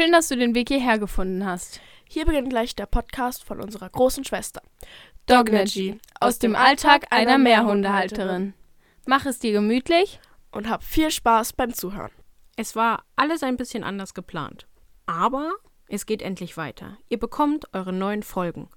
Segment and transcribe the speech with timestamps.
[0.00, 1.78] Schön, dass du den Weg hierher gefunden hast.
[2.08, 4.62] Hier beginnt gleich der Podcast von unserer großen Schwester.
[5.26, 8.54] Dognergy aus dem Alltag einer Mehrhundehalterin.
[9.04, 10.18] Mach es dir gemütlich
[10.52, 12.12] und hab viel Spaß beim Zuhören.
[12.56, 14.66] Es war alles ein bisschen anders geplant.
[15.04, 15.52] Aber
[15.86, 16.96] es geht endlich weiter.
[17.10, 18.70] Ihr bekommt eure neuen Folgen.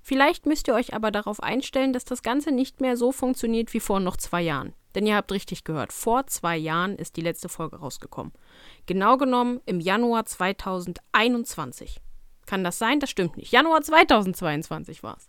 [0.00, 3.80] Vielleicht müsst ihr euch aber darauf einstellen, dass das Ganze nicht mehr so funktioniert wie
[3.80, 4.74] vor noch zwei Jahren.
[4.94, 8.32] Denn ihr habt richtig gehört, vor zwei Jahren ist die letzte Folge rausgekommen.
[8.86, 12.00] Genau genommen im Januar 2021.
[12.46, 12.98] Kann das sein?
[12.98, 13.52] Das stimmt nicht.
[13.52, 15.28] Januar 2022 war es.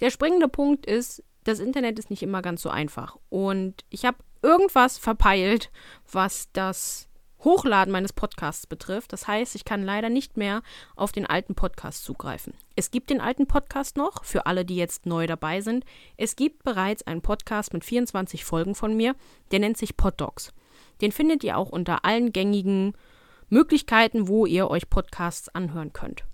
[0.00, 3.16] Der springende Punkt ist, das Internet ist nicht immer ganz so einfach.
[3.28, 5.70] Und ich habe irgendwas verpeilt,
[6.10, 7.09] was das
[7.44, 9.12] Hochladen meines Podcasts betrifft.
[9.12, 10.62] Das heißt, ich kann leider nicht mehr
[10.96, 12.54] auf den alten Podcast zugreifen.
[12.76, 15.84] Es gibt den alten Podcast noch, für alle, die jetzt neu dabei sind.
[16.16, 19.14] Es gibt bereits einen Podcast mit 24 Folgen von mir,
[19.50, 20.52] der nennt sich Poddocs.
[21.00, 22.94] Den findet ihr auch unter allen gängigen
[23.48, 26.24] Möglichkeiten, wo ihr euch Podcasts anhören könnt.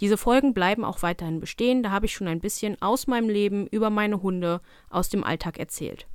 [0.00, 3.66] Diese Folgen bleiben auch weiterhin bestehen, da habe ich schon ein bisschen aus meinem Leben
[3.68, 6.06] über meine Hunde aus dem Alltag erzählt.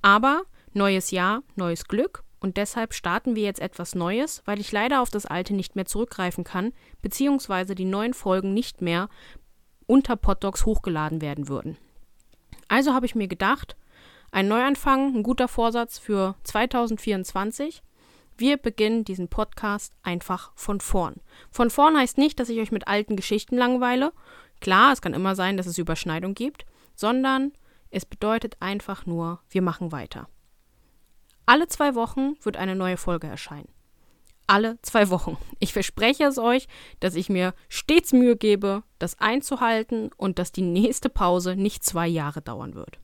[0.00, 5.02] Aber neues Jahr, neues Glück und deshalb starten wir jetzt etwas Neues, weil ich leider
[5.02, 6.72] auf das alte nicht mehr zurückgreifen kann,
[7.02, 9.08] beziehungsweise die neuen Folgen nicht mehr
[9.86, 11.76] unter Poddocs hochgeladen werden würden.
[12.68, 13.76] Also habe ich mir gedacht,
[14.30, 17.82] ein Neuanfang, ein guter Vorsatz für 2024.
[18.36, 21.16] Wir beginnen diesen Podcast einfach von vorn.
[21.50, 24.12] Von vorn heißt nicht, dass ich euch mit alten Geschichten langweile.
[24.60, 27.52] Klar, es kann immer sein, dass es Überschneidung gibt, sondern
[27.90, 30.28] es bedeutet einfach nur, wir machen weiter.
[31.48, 33.70] Alle zwei Wochen wird eine neue Folge erscheinen.
[34.46, 35.38] Alle zwei Wochen.
[35.60, 36.68] Ich verspreche es euch,
[37.00, 42.06] dass ich mir stets Mühe gebe, das einzuhalten und dass die nächste Pause nicht zwei
[42.06, 42.98] Jahre dauern wird.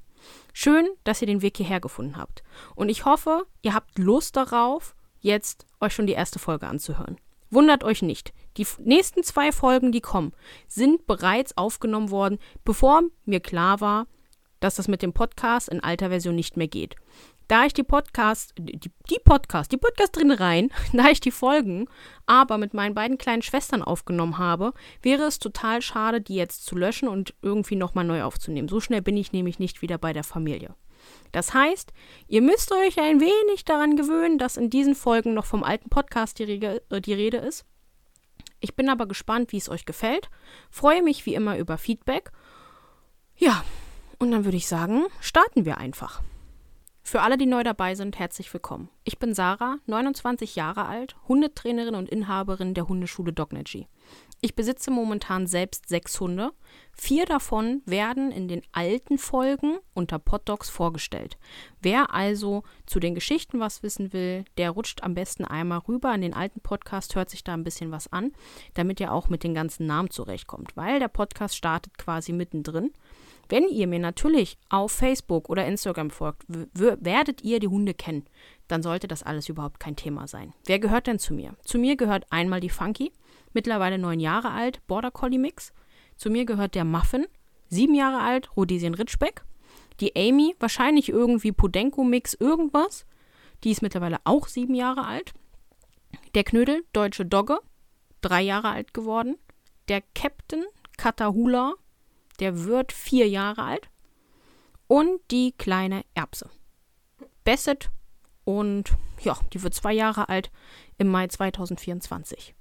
[0.53, 2.43] Schön, dass ihr den Weg hierher gefunden habt.
[2.75, 7.17] Und ich hoffe, ihr habt Lust darauf, jetzt euch schon die erste Folge anzuhören.
[7.49, 8.35] Wundert euch nicht.
[8.59, 10.35] Die nächsten zwei Folgen, die kommen,
[10.69, 14.07] sind bereits aufgenommen worden, bevor mir klar war,
[14.61, 16.97] dass das mit dem Podcast in alter Version nicht mehr geht
[17.49, 21.89] da ich die Podcast, die, die Podcast, die Podcast drin rein, da ich die Folgen
[22.27, 24.73] aber mit meinen beiden kleinen Schwestern aufgenommen habe,
[25.03, 28.69] wäre es total schade, die jetzt zu löschen und irgendwie nochmal neu aufzunehmen.
[28.69, 30.75] So schnell bin ich nämlich nicht wieder bei der Familie.
[31.33, 31.93] Das heißt,
[32.29, 36.39] ihr müsst euch ein wenig daran gewöhnen, dass in diesen Folgen noch vom alten Podcast
[36.39, 37.67] die, Rege, äh, die Rede ist.
[38.61, 40.31] Ich bin aber gespannt, wie es euch gefällt.
[40.71, 42.33] Freue mich wie immer über Feedback.
[43.37, 43.65] Ja,
[44.19, 46.23] und dann würde ich sagen, starten wir einfach.
[47.07, 48.89] Für alle, die neu dabei sind, herzlich willkommen.
[49.05, 53.89] Ich bin Sarah, 29 Jahre alt, Hundetrainerin und Inhaberin der Hundeschule Dognergy.
[54.41, 56.53] Ich besitze momentan selbst sechs Hunde.
[56.95, 61.37] Vier davon werden in den alten Folgen unter Poddogs vorgestellt.
[61.83, 66.23] Wer also zu den Geschichten was wissen will, der rutscht am besten einmal rüber in
[66.23, 68.33] den alten Podcast, hört sich da ein bisschen was an,
[68.73, 72.93] damit ihr auch mit den ganzen Namen zurechtkommt, weil der Podcast startet quasi mittendrin.
[73.49, 78.25] Wenn ihr mir natürlich auf Facebook oder Instagram folgt, werdet ihr die Hunde kennen.
[78.69, 80.55] Dann sollte das alles überhaupt kein Thema sein.
[80.65, 81.55] Wer gehört denn zu mir?
[81.65, 83.13] Zu mir gehört einmal die Funky,
[83.53, 85.73] mittlerweile neun Jahre alt, Border Collie Mix.
[86.17, 87.27] Zu mir gehört der Muffin,
[87.69, 89.43] sieben Jahre alt, Rhodesian Ritschbeck.
[90.01, 93.07] Die Amy, wahrscheinlich irgendwie Podenko Mix, irgendwas.
[93.63, 95.33] Die ist mittlerweile auch sieben Jahre alt.
[96.35, 97.59] Der Knödel, deutsche Dogge,
[98.21, 99.37] drei Jahre alt geworden.
[99.89, 100.65] Der Captain,
[100.97, 101.75] Katahula,
[102.41, 103.89] der wird vier Jahre alt.
[104.87, 106.51] Und die kleine Erbse.
[107.45, 107.91] Basset.
[108.45, 110.51] Und ja, die wird zwei Jahre alt
[110.99, 112.55] im Mai 2024.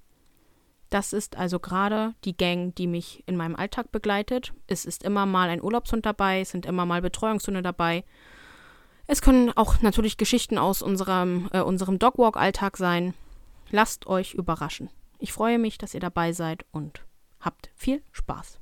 [0.89, 4.53] Das ist also gerade die Gang, die mich in meinem Alltag begleitet.
[4.67, 8.03] Es ist immer mal ein Urlaubshund dabei, es sind immer mal Betreuungshunde dabei.
[9.07, 13.13] Es können auch natürlich Geschichten aus unserem, äh, unserem Dogwalk-Alltag sein.
[13.71, 14.89] Lasst euch überraschen.
[15.17, 17.03] Ich freue mich, dass ihr dabei seid und
[17.39, 18.59] habt viel Spaß.